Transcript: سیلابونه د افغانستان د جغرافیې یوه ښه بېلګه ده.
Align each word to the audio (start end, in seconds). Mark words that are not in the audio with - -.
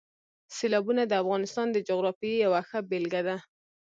سیلابونه 0.57 1.01
د 1.07 1.13
افغانستان 1.23 1.67
د 1.71 1.77
جغرافیې 1.87 2.35
یوه 2.45 2.61
ښه 2.67 2.79
بېلګه 2.89 3.21
ده. 3.27 3.37